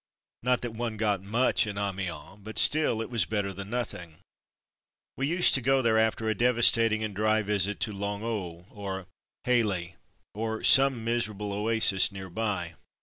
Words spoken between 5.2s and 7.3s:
used to go there after a devastating and